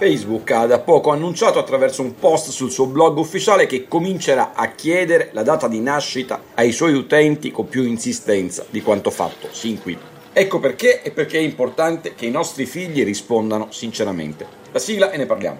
Facebook 0.00 0.50
ha 0.52 0.64
da 0.64 0.78
poco 0.78 1.10
annunciato 1.10 1.58
attraverso 1.58 2.00
un 2.00 2.14
post 2.14 2.48
sul 2.48 2.70
suo 2.70 2.86
blog 2.86 3.18
ufficiale 3.18 3.66
che 3.66 3.86
comincerà 3.86 4.54
a 4.54 4.72
chiedere 4.72 5.28
la 5.32 5.42
data 5.42 5.68
di 5.68 5.78
nascita 5.78 6.40
ai 6.54 6.72
suoi 6.72 6.94
utenti 6.94 7.50
con 7.50 7.68
più 7.68 7.82
insistenza 7.82 8.64
di 8.70 8.80
quanto 8.80 9.10
fatto 9.10 9.48
sin 9.50 9.78
qui. 9.78 9.98
Ecco 10.32 10.58
perché 10.58 11.02
e 11.02 11.10
perché 11.10 11.36
è 11.36 11.42
importante 11.42 12.14
che 12.14 12.24
i 12.24 12.30
nostri 12.30 12.64
figli 12.64 13.04
rispondano 13.04 13.66
sinceramente. 13.72 14.46
La 14.72 14.78
sigla 14.78 15.10
e 15.10 15.18
ne 15.18 15.26
parliamo. 15.26 15.58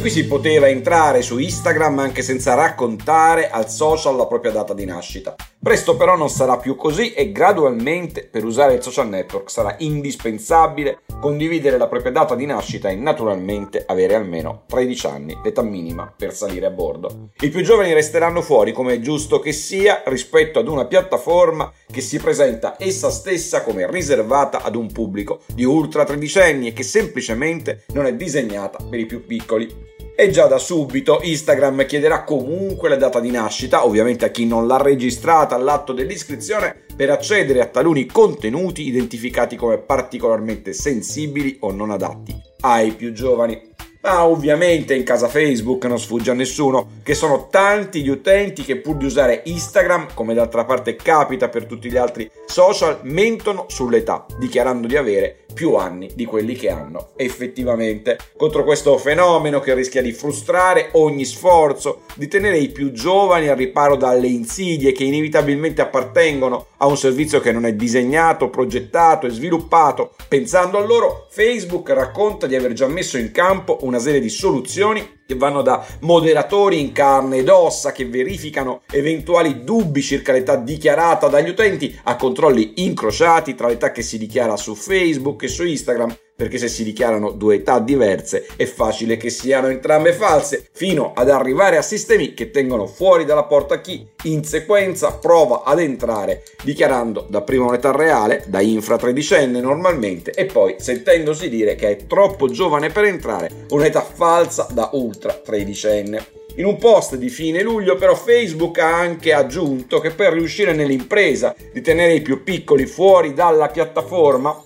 Qui 0.00 0.08
si 0.08 0.24
poteva 0.24 0.66
entrare 0.66 1.20
su 1.20 1.36
Instagram 1.36 1.98
anche 1.98 2.22
senza 2.22 2.54
raccontare 2.54 3.50
al 3.50 3.68
social 3.68 4.16
la 4.16 4.26
propria 4.26 4.50
data 4.50 4.72
di 4.72 4.86
nascita. 4.86 5.36
Presto 5.62 5.94
però 5.94 6.16
non 6.16 6.30
sarà 6.30 6.56
più 6.56 6.74
così 6.74 7.12
e 7.12 7.32
gradualmente 7.32 8.26
per 8.26 8.44
usare 8.44 8.72
il 8.72 8.82
social 8.82 9.10
network 9.10 9.50
sarà 9.50 9.76
indispensabile 9.80 11.00
condividere 11.20 11.76
la 11.76 11.86
propria 11.86 12.12
data 12.12 12.34
di 12.34 12.46
nascita 12.46 12.88
e 12.88 12.94
naturalmente 12.94 13.84
avere 13.86 14.14
almeno 14.14 14.62
13 14.66 15.06
anni, 15.06 15.38
l'età 15.44 15.60
minima 15.60 16.10
per 16.16 16.32
salire 16.32 16.64
a 16.64 16.70
bordo. 16.70 17.28
I 17.40 17.50
più 17.50 17.60
giovani 17.60 17.92
resteranno 17.92 18.40
fuori 18.40 18.72
come 18.72 18.94
è 18.94 19.00
giusto 19.00 19.38
che 19.38 19.52
sia 19.52 20.02
rispetto 20.06 20.60
ad 20.60 20.66
una 20.66 20.86
piattaforma 20.86 21.70
che 21.92 22.00
si 22.00 22.18
presenta 22.18 22.76
essa 22.78 23.10
stessa 23.10 23.62
come 23.62 23.86
riservata 23.90 24.62
ad 24.62 24.74
un 24.74 24.90
pubblico 24.90 25.40
di 25.52 25.64
ultra 25.64 26.04
tredicenni 26.04 26.68
e 26.68 26.72
che 26.72 26.84
semplicemente 26.84 27.84
non 27.92 28.06
è 28.06 28.14
disegnata 28.14 28.82
per 28.88 28.98
i 28.98 29.04
più 29.04 29.26
piccoli. 29.26 29.88
E 30.20 30.28
già 30.28 30.46
da 30.46 30.58
subito 30.58 31.20
Instagram 31.22 31.86
chiederà 31.86 32.24
comunque 32.24 32.90
la 32.90 32.96
data 32.96 33.20
di 33.20 33.30
nascita, 33.30 33.86
ovviamente 33.86 34.26
a 34.26 34.28
chi 34.28 34.44
non 34.44 34.66
l'ha 34.66 34.76
registrata 34.76 35.54
all'atto 35.54 35.94
dell'iscrizione, 35.94 36.76
per 36.94 37.08
accedere 37.08 37.62
a 37.62 37.66
taluni 37.68 38.04
contenuti 38.04 38.86
identificati 38.86 39.56
come 39.56 39.78
particolarmente 39.78 40.74
sensibili 40.74 41.56
o 41.60 41.72
non 41.72 41.90
adatti 41.90 42.38
ai 42.60 42.92
più 42.92 43.14
giovani. 43.14 43.68
Ma 44.02 44.26
ovviamente 44.26 44.94
in 44.94 45.04
casa 45.04 45.26
Facebook 45.26 45.86
non 45.86 45.98
sfugge 45.98 46.32
a 46.32 46.34
nessuno 46.34 46.88
che 47.02 47.14
sono 47.14 47.48
tanti 47.50 48.02
gli 48.02 48.08
utenti 48.10 48.62
che 48.62 48.76
pur 48.76 48.96
di 48.96 49.06
usare 49.06 49.40
Instagram, 49.46 50.08
come 50.12 50.34
d'altra 50.34 50.66
parte 50.66 50.96
capita 50.96 51.48
per 51.48 51.64
tutti 51.64 51.90
gli 51.90 51.96
altri 51.96 52.30
social, 52.44 52.98
mentono 53.04 53.64
sull'età, 53.68 54.26
dichiarando 54.38 54.86
di 54.86 54.96
avere 54.96 55.44
più 55.52 55.74
anni 55.74 56.10
di 56.14 56.24
quelli 56.24 56.54
che 56.54 56.70
hanno 56.70 57.10
effettivamente. 57.16 58.18
Contro 58.36 58.64
questo 58.64 58.96
fenomeno 58.98 59.60
che 59.60 59.74
rischia 59.74 60.02
di 60.02 60.12
frustrare 60.12 60.90
ogni 60.92 61.24
sforzo 61.24 62.02
di 62.14 62.28
tenere 62.28 62.58
i 62.58 62.68
più 62.68 62.92
giovani 62.92 63.48
al 63.48 63.56
riparo 63.56 63.96
dalle 63.96 64.26
insidie 64.26 64.92
che 64.92 65.04
inevitabilmente 65.04 65.82
appartengono 65.82 66.66
a 66.78 66.86
un 66.86 66.96
servizio 66.96 67.40
che 67.40 67.52
non 67.52 67.66
è 67.66 67.74
disegnato, 67.74 68.50
progettato 68.50 69.26
e 69.26 69.30
sviluppato 69.30 70.14
pensando 70.28 70.78
a 70.78 70.84
loro, 70.84 71.26
Facebook 71.30 71.90
racconta 71.90 72.46
di 72.46 72.56
aver 72.56 72.72
già 72.72 72.86
messo 72.86 73.18
in 73.18 73.30
campo 73.32 73.78
una 73.82 73.98
serie 73.98 74.20
di 74.20 74.28
soluzioni 74.28 75.18
che 75.30 75.36
vanno 75.36 75.62
da 75.62 75.86
moderatori 76.00 76.80
in 76.80 76.90
carne 76.90 77.36
ed 77.36 77.48
ossa 77.48 77.92
che 77.92 78.04
verificano 78.04 78.82
eventuali 78.90 79.62
dubbi 79.62 80.02
circa 80.02 80.32
l'età 80.32 80.56
dichiarata 80.56 81.28
dagli 81.28 81.50
utenti 81.50 81.96
a 82.04 82.16
controlli 82.16 82.72
incrociati 82.76 83.54
tra 83.54 83.68
l'età 83.68 83.92
che 83.92 84.02
si 84.02 84.18
dichiara 84.18 84.56
su 84.56 84.74
Facebook 84.74 85.44
e 85.44 85.48
su 85.48 85.64
Instagram 85.64 86.16
perché 86.40 86.56
se 86.56 86.68
si 86.68 86.84
dichiarano 86.84 87.32
due 87.32 87.56
età 87.56 87.80
diverse 87.80 88.46
è 88.56 88.64
facile 88.64 89.18
che 89.18 89.28
siano 89.28 89.68
entrambe 89.68 90.14
false, 90.14 90.70
fino 90.72 91.12
ad 91.14 91.28
arrivare 91.28 91.76
a 91.76 91.82
sistemi 91.82 92.32
che 92.32 92.50
tengono 92.50 92.86
fuori 92.86 93.26
dalla 93.26 93.44
porta 93.44 93.82
chi 93.82 94.08
in 94.22 94.42
sequenza 94.42 95.12
prova 95.12 95.64
ad 95.64 95.80
entrare 95.80 96.44
dichiarando 96.64 97.26
dapprima 97.28 97.66
un'età 97.66 97.92
reale, 97.92 98.42
da 98.46 98.62
infra 98.62 98.96
tredicenne 98.96 99.60
normalmente, 99.60 100.30
e 100.30 100.46
poi 100.46 100.76
sentendosi 100.78 101.50
dire 101.50 101.74
che 101.74 101.90
è 101.90 102.06
troppo 102.06 102.48
giovane 102.48 102.88
per 102.88 103.04
entrare, 103.04 103.66
un'età 103.68 104.00
falsa 104.00 104.66
da 104.70 104.88
ultra 104.94 105.34
tredicenne. 105.34 106.38
In 106.56 106.64
un 106.64 106.78
post 106.78 107.16
di 107.16 107.28
fine 107.28 107.62
luglio 107.62 107.96
però 107.96 108.14
Facebook 108.14 108.78
ha 108.78 108.98
anche 108.98 109.34
aggiunto 109.34 110.00
che 110.00 110.10
per 110.10 110.32
riuscire 110.32 110.72
nell'impresa 110.72 111.54
di 111.70 111.82
tenere 111.82 112.14
i 112.14 112.22
più 112.22 112.42
piccoli 112.42 112.86
fuori 112.86 113.34
dalla 113.34 113.68
piattaforma 113.68 114.64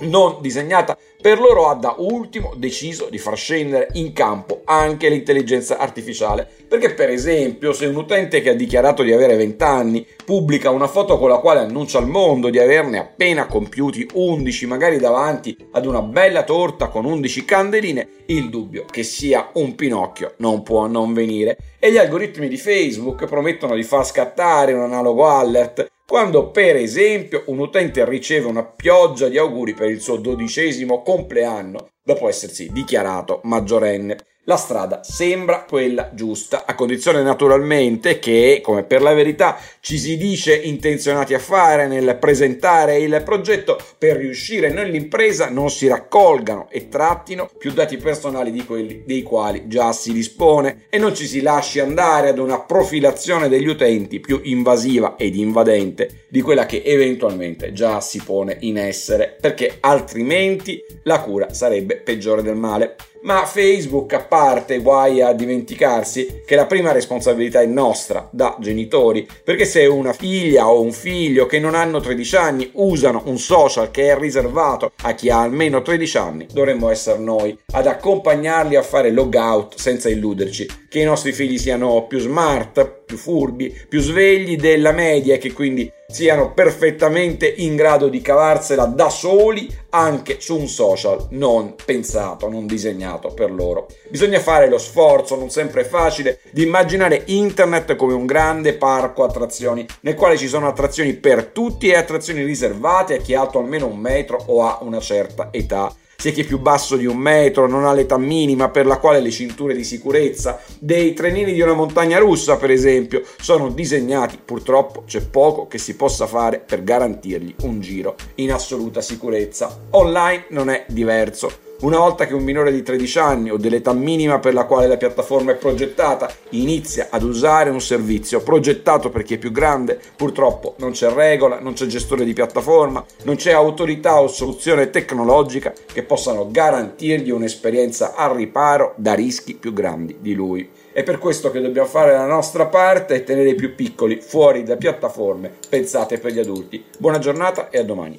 non 0.00 0.38
disegnata 0.40 0.96
per 1.20 1.38
loro 1.38 1.68
ha 1.68 1.74
da 1.74 1.96
ultimo 1.98 2.54
deciso 2.56 3.08
di 3.10 3.18
far 3.18 3.36
scendere 3.36 3.88
in 3.92 4.14
campo 4.14 4.62
anche 4.64 5.10
l'intelligenza 5.10 5.76
artificiale, 5.76 6.48
perché 6.66 6.94
per 6.94 7.10
esempio 7.10 7.74
se 7.74 7.84
un 7.84 7.96
utente 7.96 8.40
che 8.40 8.50
ha 8.50 8.54
dichiarato 8.54 9.02
di 9.02 9.12
avere 9.12 9.36
20 9.36 9.62
anni 9.62 10.06
pubblica 10.24 10.70
una 10.70 10.86
foto 10.86 11.18
con 11.18 11.28
la 11.28 11.36
quale 11.36 11.60
annuncia 11.60 11.98
al 11.98 12.08
mondo 12.08 12.48
di 12.48 12.58
averne 12.58 12.98
appena 12.98 13.46
compiuti 13.46 14.08
11, 14.14 14.66
magari 14.66 14.98
davanti 14.98 15.54
ad 15.72 15.84
una 15.84 16.00
bella 16.00 16.42
torta 16.42 16.88
con 16.88 17.04
11 17.04 17.44
candeline, 17.44 18.08
il 18.26 18.48
dubbio 18.48 18.86
che 18.90 19.02
sia 19.02 19.50
un 19.54 19.74
Pinocchio 19.74 20.34
non 20.38 20.62
può 20.62 20.86
non 20.86 21.12
venire. 21.12 21.58
E 21.78 21.92
gli 21.92 21.98
algoritmi 21.98 22.48
di 22.48 22.56
Facebook 22.56 23.26
promettono 23.26 23.74
di 23.74 23.82
far 23.82 24.06
scattare 24.06 24.72
un 24.72 24.80
analogo 24.80 25.26
alert 25.26 25.90
quando 26.10 26.50
per 26.50 26.74
esempio 26.74 27.44
un 27.46 27.60
utente 27.60 28.04
riceve 28.04 28.48
una 28.48 28.64
pioggia 28.64 29.28
di 29.28 29.38
auguri 29.38 29.74
per 29.74 29.90
il 29.90 30.00
suo 30.00 30.16
dodicesimo 30.16 31.02
compleanno 31.02 31.90
dopo 32.02 32.28
essersi 32.28 32.70
dichiarato 32.72 33.40
maggiorenne. 33.44 34.16
La 34.44 34.56
strada 34.56 35.04
sembra 35.04 35.64
quella 35.64 36.10
giusta, 36.14 36.64
a 36.66 36.74
condizione 36.74 37.22
naturalmente 37.22 38.18
che, 38.18 38.60
come 38.62 38.84
per 38.84 39.02
la 39.02 39.12
verità 39.12 39.58
ci 39.80 39.98
si 39.98 40.16
dice 40.16 40.56
intenzionati 40.56 41.34
a 41.34 41.38
fare 41.38 41.86
nel 41.86 42.16
presentare 42.18 42.98
il 42.98 43.20
progetto, 43.22 43.78
per 43.98 44.16
riuscire 44.16 44.70
nell'impresa 44.70 45.50
non 45.50 45.70
si 45.70 45.86
raccolgano 45.88 46.68
e 46.70 46.88
trattino 46.88 47.50
più 47.58 47.72
dati 47.72 47.98
personali 47.98 48.50
di 48.50 48.64
quelli 48.64 49.04
dei 49.06 49.22
quali 49.22 49.68
già 49.68 49.92
si 49.92 50.12
dispone 50.12 50.86
e 50.88 50.96
non 50.96 51.14
ci 51.14 51.26
si 51.26 51.42
lasci 51.42 51.78
andare 51.78 52.30
ad 52.30 52.38
una 52.38 52.60
profilazione 52.60 53.48
degli 53.48 53.68
utenti 53.68 54.20
più 54.20 54.40
invasiva 54.44 55.16
ed 55.16 55.36
invadente 55.36 56.24
di 56.30 56.40
quella 56.40 56.64
che 56.64 56.82
eventualmente 56.84 57.72
già 57.72 58.00
si 58.00 58.22
pone 58.24 58.56
in 58.60 58.78
essere, 58.78 59.36
perché 59.38 59.76
altrimenti 59.80 60.82
la 61.02 61.20
cura 61.20 61.52
sarebbe 61.52 61.89
peggiore 61.96 62.42
del 62.42 62.56
male. 62.56 62.96
Ma 63.22 63.44
Facebook, 63.44 64.14
a 64.14 64.24
parte, 64.24 64.78
guai 64.78 65.20
a 65.20 65.34
dimenticarsi 65.34 66.40
che 66.46 66.56
la 66.56 66.64
prima 66.64 66.90
responsabilità 66.90 67.60
è 67.60 67.66
nostra, 67.66 68.26
da 68.32 68.56
genitori, 68.58 69.28
perché 69.44 69.66
se 69.66 69.84
una 69.84 70.14
figlia 70.14 70.70
o 70.70 70.80
un 70.80 70.92
figlio 70.92 71.44
che 71.44 71.58
non 71.58 71.74
hanno 71.74 72.00
13 72.00 72.36
anni 72.36 72.70
usano 72.74 73.22
un 73.26 73.36
social 73.36 73.90
che 73.90 74.10
è 74.10 74.18
riservato 74.18 74.92
a 75.02 75.12
chi 75.12 75.28
ha 75.28 75.42
almeno 75.42 75.82
13 75.82 76.16
anni, 76.16 76.46
dovremmo 76.50 76.88
essere 76.88 77.18
noi 77.18 77.56
ad 77.72 77.86
accompagnarli 77.86 78.76
a 78.76 78.82
fare 78.82 79.10
logout 79.10 79.74
senza 79.76 80.08
illuderci. 80.08 80.68
Che 80.88 80.98
i 80.98 81.04
nostri 81.04 81.32
figli 81.32 81.58
siano 81.58 82.06
più 82.06 82.20
smart, 82.20 83.02
più 83.04 83.18
furbi, 83.18 83.76
più 83.86 84.00
svegli 84.00 84.56
della 84.56 84.92
media 84.92 85.34
e 85.34 85.38
che 85.38 85.52
quindi 85.52 85.92
siano 86.10 86.52
perfettamente 86.52 87.46
in 87.46 87.76
grado 87.76 88.08
di 88.08 88.20
cavarsela 88.20 88.84
da 88.84 89.08
soli 89.08 89.68
anche 89.90 90.40
su 90.40 90.56
un 90.56 90.66
social 90.66 91.28
non 91.30 91.74
pensato, 91.84 92.48
non 92.48 92.66
disegnato 93.10 93.28
per 93.34 93.50
loro. 93.50 93.88
Bisogna 94.08 94.38
fare 94.38 94.68
lo 94.68 94.78
sforzo, 94.78 95.36
non 95.36 95.50
sempre 95.50 95.84
facile, 95.84 96.40
di 96.50 96.62
immaginare 96.62 97.22
internet 97.26 97.96
come 97.96 98.12
un 98.12 98.26
grande 98.26 98.74
parco 98.74 99.24
attrazioni, 99.24 99.86
nel 100.00 100.14
quale 100.14 100.36
ci 100.36 100.48
sono 100.48 100.68
attrazioni 100.68 101.14
per 101.14 101.46
tutti 101.46 101.88
e 101.88 101.96
attrazioni 101.96 102.42
riservate 102.42 103.14
a 103.14 103.18
chi 103.18 103.32
è 103.32 103.36
alto 103.36 103.58
almeno 103.58 103.86
un 103.86 103.98
metro 103.98 104.42
o 104.46 104.62
ha 104.64 104.78
una 104.82 105.00
certa 105.00 105.48
età 105.50 105.92
sia 106.20 106.32
chi 106.32 106.42
è 106.42 106.44
più 106.44 106.58
basso 106.58 106.96
di 106.96 107.06
un 107.06 107.16
metro, 107.16 107.66
non 107.66 107.86
ha 107.86 107.94
l'età 107.94 108.18
minima 108.18 108.68
per 108.68 108.84
la 108.84 108.98
quale 108.98 109.20
le 109.20 109.30
cinture 109.30 109.74
di 109.74 109.84
sicurezza 109.84 110.60
dei 110.78 111.14
trenini 111.14 111.54
di 111.54 111.62
una 111.62 111.72
montagna 111.72 112.18
russa, 112.18 112.58
per 112.58 112.70
esempio, 112.70 113.22
sono 113.40 113.70
disegnati. 113.70 114.38
Purtroppo 114.44 115.04
c'è 115.06 115.22
poco 115.22 115.66
che 115.66 115.78
si 115.78 115.96
possa 115.96 116.26
fare 116.26 116.58
per 116.58 116.84
garantirgli 116.84 117.54
un 117.62 117.80
giro 117.80 118.16
in 118.34 118.52
assoluta 118.52 119.00
sicurezza. 119.00 119.84
Online 119.92 120.44
non 120.50 120.68
è 120.68 120.84
diverso. 120.88 121.69
Una 121.80 121.96
volta 121.96 122.26
che 122.26 122.34
un 122.34 122.42
minore 122.42 122.72
di 122.72 122.82
13 122.82 123.18
anni 123.18 123.50
o 123.50 123.56
dell'età 123.56 123.94
minima 123.94 124.38
per 124.38 124.52
la 124.52 124.64
quale 124.64 124.86
la 124.86 124.98
piattaforma 124.98 125.52
è 125.52 125.56
progettata 125.56 126.30
inizia 126.50 127.06
ad 127.08 127.22
usare 127.22 127.70
un 127.70 127.80
servizio 127.80 128.42
progettato 128.42 129.08
per 129.08 129.22
chi 129.22 129.34
è 129.34 129.38
più 129.38 129.50
grande, 129.50 129.98
purtroppo 130.14 130.74
non 130.76 130.90
c'è 130.90 131.10
regola, 131.10 131.58
non 131.58 131.72
c'è 131.72 131.86
gestore 131.86 132.26
di 132.26 132.34
piattaforma, 132.34 133.02
non 133.22 133.36
c'è 133.36 133.52
autorità 133.52 134.20
o 134.20 134.28
soluzione 134.28 134.90
tecnologica 134.90 135.72
che 135.90 136.02
possano 136.02 136.50
garantirgli 136.50 137.30
un'esperienza 137.30 138.14
al 138.14 138.34
riparo 138.34 138.92
da 138.96 139.14
rischi 139.14 139.54
più 139.54 139.72
grandi 139.72 140.18
di 140.20 140.34
lui. 140.34 140.68
È 140.92 141.02
per 141.02 141.16
questo 141.16 141.50
che 141.50 141.62
dobbiamo 141.62 141.88
fare 141.88 142.12
la 142.12 142.26
nostra 142.26 142.66
parte 142.66 143.14
e 143.14 143.24
tenere 143.24 143.50
i 143.50 143.54
più 143.54 143.74
piccoli 143.74 144.20
fuori 144.20 144.64
da 144.64 144.76
piattaforme 144.76 145.50
pensate 145.66 146.18
per 146.18 146.32
gli 146.32 146.40
adulti. 146.40 146.84
Buona 146.98 147.18
giornata 147.18 147.70
e 147.70 147.78
a 147.78 147.84
domani. 147.84 148.18